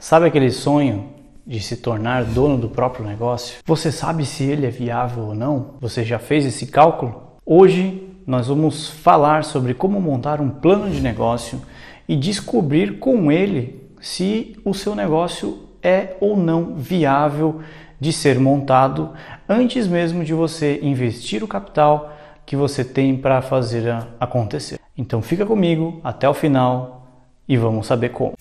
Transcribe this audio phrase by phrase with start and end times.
[0.00, 1.10] Sabe aquele sonho
[1.46, 3.58] de se tornar dono do próprio negócio?
[3.66, 5.74] Você sabe se ele é viável ou não?
[5.78, 7.22] Você já fez esse cálculo?
[7.44, 11.60] Hoje nós vamos falar sobre como montar um plano de negócio
[12.08, 17.60] e descobrir com ele se o seu negócio é ou não viável
[18.00, 19.10] de ser montado
[19.46, 24.80] antes mesmo de você investir o capital que você tem para fazer acontecer.
[24.96, 27.06] Então fica comigo até o final
[27.46, 28.32] e vamos saber como.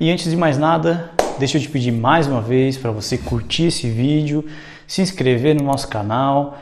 [0.00, 3.66] E antes de mais nada, deixa eu te pedir mais uma vez para você curtir
[3.66, 4.44] esse vídeo,
[4.88, 6.58] se inscrever no nosso canal.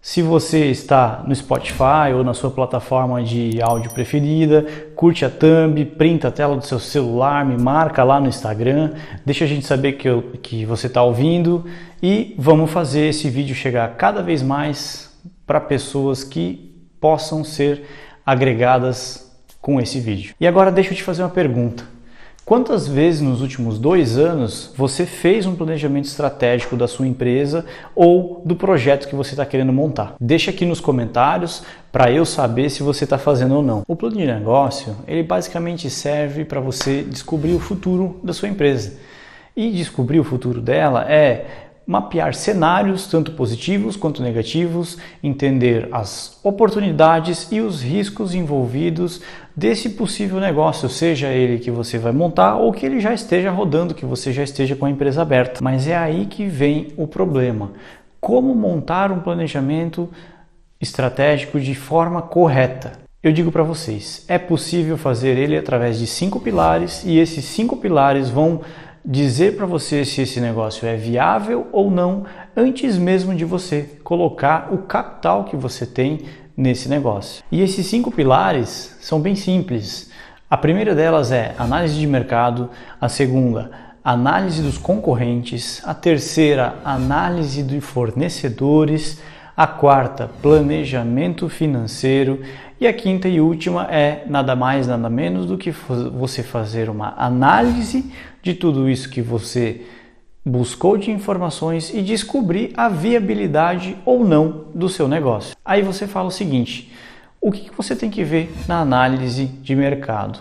[0.00, 5.84] Se você está no Spotify ou na sua plataforma de áudio preferida, curte a thumb,
[5.84, 8.94] printa a tela do seu celular, me marca lá no Instagram,
[9.24, 11.64] deixa a gente saber que, eu, que você está ouvindo
[12.02, 17.84] e vamos fazer esse vídeo chegar cada vez mais para pessoas que possam ser
[18.26, 20.34] agregadas com esse vídeo.
[20.40, 22.01] E agora deixa eu te fazer uma pergunta.
[22.44, 28.42] Quantas vezes nos últimos dois anos você fez um planejamento estratégico da sua empresa ou
[28.44, 30.16] do projeto que você está querendo montar?
[30.20, 33.82] Deixa aqui nos comentários para eu saber se você está fazendo ou não.
[33.86, 38.94] O plano de negócio ele basicamente serve para você descobrir o futuro da sua empresa.
[39.56, 47.48] E descobrir o futuro dela é mapear cenários, tanto positivos quanto negativos, entender as oportunidades
[47.50, 49.20] e os riscos envolvidos
[49.54, 53.94] desse possível negócio, seja ele que você vai montar ou que ele já esteja rodando,
[53.94, 55.60] que você já esteja com a empresa aberta.
[55.62, 57.72] Mas é aí que vem o problema.
[58.20, 60.08] Como montar um planejamento
[60.80, 63.02] estratégico de forma correta?
[63.22, 67.76] Eu digo para vocês, é possível fazer ele através de cinco pilares e esses cinco
[67.76, 68.62] pilares vão
[69.04, 72.24] dizer para você se esse negócio é viável ou não
[72.56, 76.20] antes mesmo de você colocar o capital que você tem
[76.56, 77.42] nesse negócio.
[77.50, 80.10] E esses cinco pilares são bem simples.
[80.48, 83.70] A primeira delas é análise de mercado, a segunda,
[84.04, 89.20] análise dos concorrentes, a terceira, análise de fornecedores,
[89.56, 92.40] a quarta, planejamento financeiro
[92.80, 97.14] e a quinta e última é nada mais, nada menos do que você fazer uma
[97.16, 99.82] análise de tudo isso que você
[100.44, 105.56] buscou de informações e descobrir a viabilidade ou não do seu negócio.
[105.64, 106.92] Aí você fala o seguinte:
[107.40, 110.40] o que você tem que ver na análise de mercado?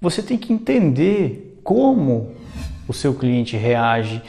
[0.00, 2.32] Você tem que entender como
[2.86, 4.22] o seu cliente reage,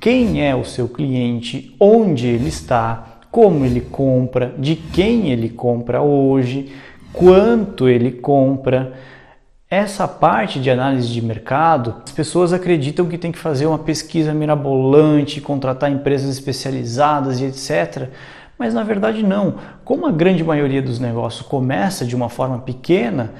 [0.00, 6.00] quem é o seu cliente, onde ele está, como ele compra, de quem ele compra
[6.00, 6.72] hoje,
[7.12, 8.94] quanto ele compra.
[9.70, 14.32] Essa parte de análise de mercado, as pessoas acreditam que tem que fazer uma pesquisa
[14.32, 18.08] mirabolante, contratar empresas especializadas e etc.
[18.58, 19.56] Mas na verdade não.
[19.84, 23.34] Como a grande maioria dos negócios começa de uma forma pequena,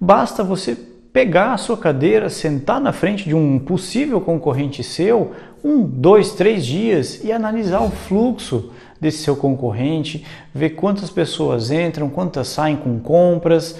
[0.00, 0.74] basta você
[1.12, 6.64] pegar a sua cadeira, sentar na frente de um possível concorrente seu, um, dois, três
[6.64, 10.24] dias e analisar o fluxo desse seu concorrente,
[10.54, 13.78] ver quantas pessoas entram, quantas saem com compras,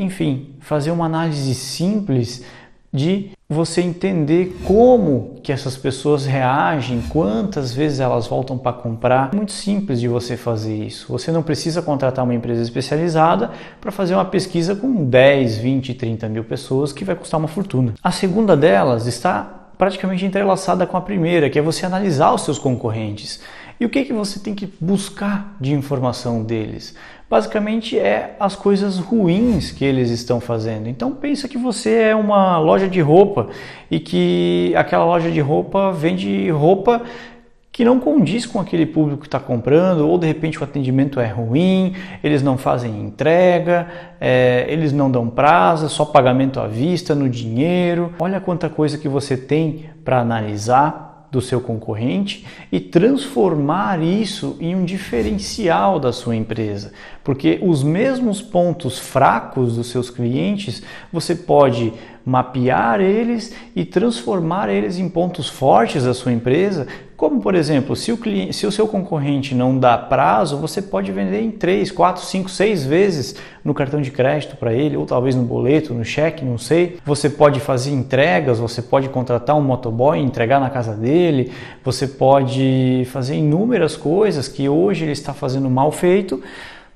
[0.00, 2.42] enfim, fazer uma análise simples
[2.92, 9.30] de você entender como que essas pessoas reagem, quantas vezes elas voltam para comprar.
[9.32, 11.06] É muito simples de você fazer isso.
[11.08, 13.50] Você não precisa contratar uma empresa especializada
[13.80, 17.94] para fazer uma pesquisa com 10, 20, 30 mil pessoas que vai custar uma fortuna.
[18.02, 22.58] A segunda delas está praticamente entrelaçada com a primeira, que é você analisar os seus
[22.58, 23.40] concorrentes.
[23.80, 26.94] E o que, que você tem que buscar de informação deles?
[27.30, 30.86] Basicamente é as coisas ruins que eles estão fazendo.
[30.86, 33.48] Então pensa que você é uma loja de roupa
[33.90, 37.02] e que aquela loja de roupa vende roupa
[37.72, 41.28] que não condiz com aquele público que está comprando, ou de repente o atendimento é
[41.28, 43.86] ruim, eles não fazem entrega,
[44.20, 48.12] é, eles não dão prazo, só pagamento à vista, no dinheiro.
[48.18, 54.74] Olha quanta coisa que você tem para analisar do seu concorrente e transformar isso em
[54.74, 56.92] um diferencial da sua empresa,
[57.22, 60.82] porque os mesmos pontos fracos dos seus clientes
[61.12, 61.92] você pode
[62.24, 66.86] mapear eles e transformar eles em pontos fortes da sua empresa.
[67.16, 71.12] Como, por exemplo, se o, cliente, se o seu concorrente não dá prazo, você pode
[71.12, 75.34] vender em 3, 4, 5, 6 vezes no cartão de crédito para ele, ou talvez
[75.34, 76.96] no boleto, no cheque, não sei.
[77.04, 81.52] Você pode fazer entregas, você pode contratar um motoboy e entregar na casa dele,
[81.84, 86.42] você pode fazer inúmeras coisas que hoje ele está fazendo mal feito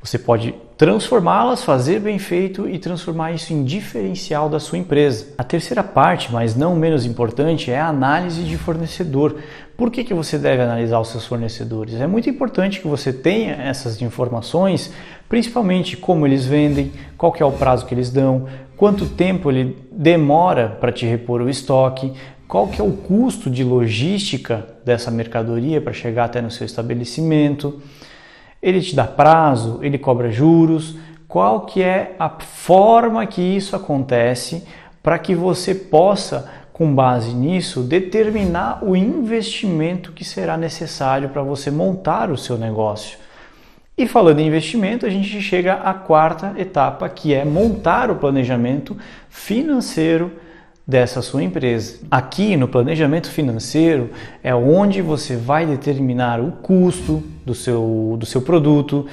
[0.04, 5.28] Você pode transformá-las, fazer bem feito e transformar isso em diferencial da sua empresa.
[5.38, 9.36] A terceira parte, mas não menos importante, é a análise de fornecedor.
[9.78, 11.94] Por que, que você deve analisar os seus fornecedores?
[11.94, 14.92] É muito importante que você tenha essas informações,
[15.26, 18.46] principalmente como eles vendem, qual é o prazo que eles dão,
[18.76, 22.12] quanto tempo ele demora para te repor o estoque,
[22.46, 27.80] qual que é o custo de logística dessa mercadoria para chegar até no seu estabelecimento
[28.64, 30.96] ele te dá prazo, ele cobra juros,
[31.28, 34.66] qual que é a forma que isso acontece
[35.02, 41.70] para que você possa, com base nisso, determinar o investimento que será necessário para você
[41.70, 43.19] montar o seu negócio.
[43.99, 48.96] E falando em investimento, a gente chega à quarta etapa, que é montar o planejamento
[49.28, 50.32] financeiro
[50.86, 52.00] dessa sua empresa.
[52.10, 54.10] Aqui no planejamento financeiro
[54.42, 59.06] é onde você vai determinar o custo do seu, do seu produto,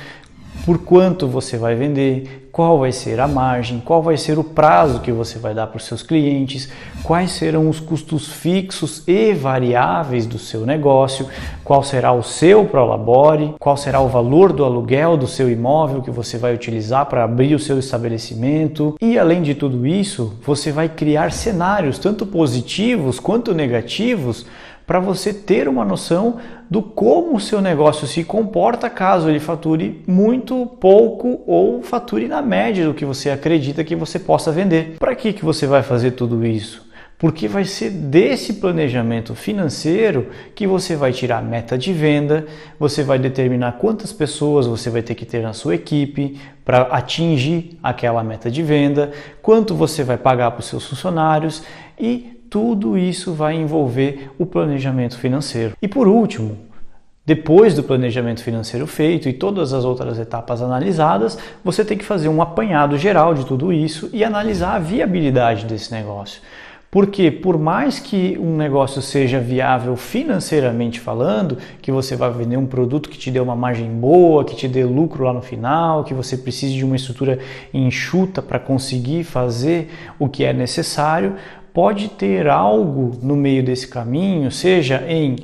[0.66, 5.00] por quanto você vai vender, qual vai ser a margem, qual vai ser o prazo
[5.00, 6.70] que você vai dar para os seus clientes,
[7.02, 11.28] quais serão os custos fixos e variáveis do seu negócio,
[11.64, 16.12] qual será o seu prolabore, qual será o valor do aluguel do seu imóvel que
[16.12, 18.96] você vai utilizar para abrir o seu estabelecimento.
[19.02, 24.46] E além de tudo isso, você vai criar cenários tanto positivos quanto negativos
[24.92, 26.36] para você ter uma noção
[26.70, 32.42] do como o seu negócio se comporta caso ele fature muito, pouco ou fature na
[32.42, 34.98] média do que você acredita que você possa vender.
[35.00, 36.86] Para que, que você vai fazer tudo isso?
[37.18, 42.46] Porque vai ser desse planejamento financeiro que você vai tirar a meta de venda,
[42.78, 47.80] você vai determinar quantas pessoas você vai ter que ter na sua equipe para atingir
[47.82, 51.64] aquela meta de venda, quanto você vai pagar para os seus funcionários
[51.98, 55.74] e tudo isso vai envolver o planejamento financeiro.
[55.82, 56.58] E por último,
[57.26, 62.28] depois do planejamento financeiro feito e todas as outras etapas analisadas, você tem que fazer
[62.28, 66.42] um apanhado geral de tudo isso e analisar a viabilidade desse negócio.
[66.92, 72.66] Porque por mais que um negócio seja viável financeiramente falando, que você vai vender um
[72.66, 76.14] produto que te dê uma margem boa, que te dê lucro lá no final, que
[76.14, 77.40] você precise de uma estrutura
[77.74, 79.90] enxuta para conseguir fazer
[80.20, 81.38] o que é necessário,
[81.74, 85.38] pode ter algo no meio desse caminho, seja em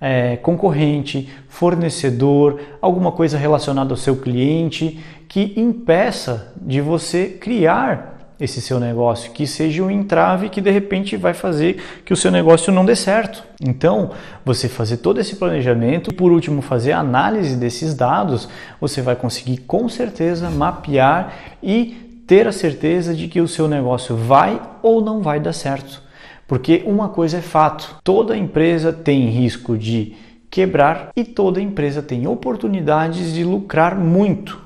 [0.00, 4.98] é, concorrente, fornecedor, alguma coisa relacionada ao seu cliente
[5.28, 11.14] que impeça de você criar esse seu negócio, que seja um entrave que de repente
[11.14, 13.44] vai fazer que o seu negócio não dê certo.
[13.60, 14.12] Então,
[14.44, 18.48] você fazer todo esse planejamento e por último fazer a análise desses dados,
[18.80, 24.14] você vai conseguir com certeza mapear e ter a certeza de que o seu negócio
[24.14, 26.00] vai ou não vai dar certo.
[26.46, 30.14] Porque uma coisa é fato: toda empresa tem risco de
[30.48, 34.60] quebrar e toda empresa tem oportunidades de lucrar muito.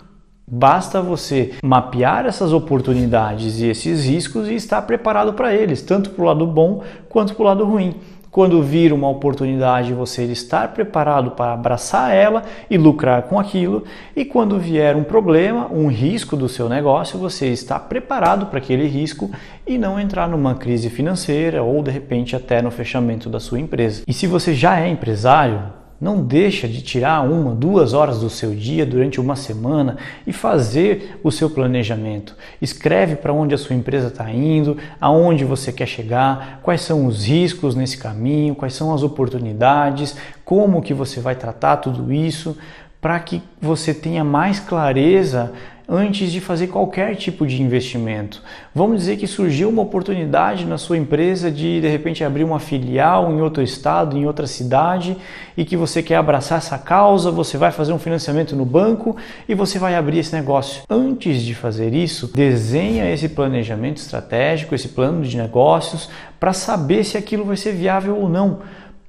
[0.46, 6.22] Basta você mapear essas oportunidades e esses riscos e estar preparado para eles, tanto para
[6.22, 7.94] o lado bom quanto para o lado ruim
[8.34, 13.84] quando vir uma oportunidade, você estar preparado para abraçar ela e lucrar com aquilo,
[14.16, 18.88] e quando vier um problema, um risco do seu negócio, você está preparado para aquele
[18.88, 19.30] risco
[19.64, 24.02] e não entrar numa crise financeira ou de repente até no fechamento da sua empresa.
[24.04, 28.54] E se você já é empresário, não deixa de tirar uma, duas horas do seu
[28.54, 29.96] dia durante uma semana
[30.26, 32.36] e fazer o seu planejamento.
[32.60, 37.24] Escreve para onde a sua empresa está indo, aonde você quer chegar, quais são os
[37.24, 40.14] riscos nesse caminho, quais são as oportunidades,
[40.44, 42.54] como que você vai tratar tudo isso,
[43.00, 45.52] para que você tenha mais clareza
[45.88, 48.42] antes de fazer qualquer tipo de investimento.
[48.74, 53.30] Vamos dizer que surgiu uma oportunidade na sua empresa de de repente abrir uma filial
[53.30, 55.16] em outro estado, em outra cidade
[55.56, 59.16] e que você quer abraçar essa causa, você vai fazer um financiamento no banco
[59.48, 60.82] e você vai abrir esse negócio.
[60.88, 66.08] Antes de fazer isso, desenha esse planejamento estratégico, esse plano de negócios
[66.40, 68.60] para saber se aquilo vai ser viável ou não.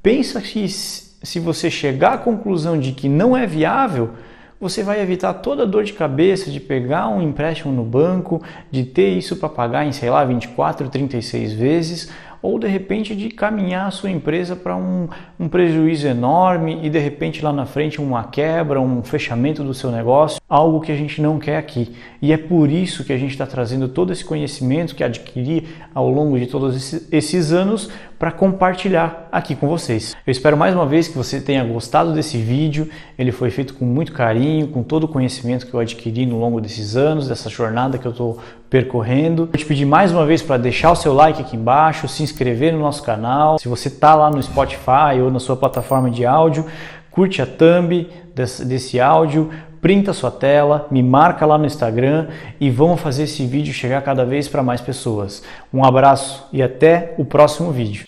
[0.04, 4.12] Pensa que se você chegar à conclusão de que não é viável,
[4.60, 8.84] você vai evitar toda a dor de cabeça de pegar um empréstimo no banco, de
[8.84, 12.12] ter isso para pagar em, sei lá, 24, 36 vezes,
[12.46, 15.10] ou de repente de caminhar a sua empresa para um,
[15.40, 19.92] um prejuízo enorme e de repente lá na frente uma quebra, um fechamento do seu
[19.92, 21.96] negócio, algo que a gente não quer aqui.
[22.22, 26.08] E é por isso que a gente está trazendo todo esse conhecimento que adquiri ao
[26.08, 30.16] longo de todos esses, esses anos para compartilhar aqui com vocês.
[30.26, 32.90] Eu espero mais uma vez que você tenha gostado desse vídeo.
[33.18, 36.62] Ele foi feito com muito carinho, com todo o conhecimento que eu adquiri no longo
[36.62, 39.46] desses anos, dessa jornada que eu estou percorrendo.
[39.46, 42.74] Vou te pedir mais uma vez para deixar o seu like aqui embaixo, se inscrever
[42.74, 43.60] no nosso canal.
[43.60, 46.66] Se você está lá no Spotify ou na sua plataforma de áudio,
[47.12, 49.50] curte a thumb desse, desse áudio,
[49.86, 54.26] printa sua tela, me marca lá no Instagram e vamos fazer esse vídeo chegar cada
[54.26, 55.44] vez para mais pessoas.
[55.72, 58.04] Um abraço e até o próximo vídeo.